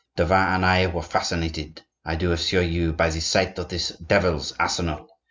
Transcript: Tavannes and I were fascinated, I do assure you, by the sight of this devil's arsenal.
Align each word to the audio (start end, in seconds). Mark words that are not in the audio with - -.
Tavannes 0.17 0.55
and 0.55 0.65
I 0.65 0.87
were 0.87 1.03
fascinated, 1.03 1.83
I 2.03 2.15
do 2.15 2.31
assure 2.31 2.63
you, 2.63 2.91
by 2.91 3.11
the 3.11 3.19
sight 3.21 3.59
of 3.59 3.69
this 3.69 3.89
devil's 3.99 4.51
arsenal. 4.53 5.07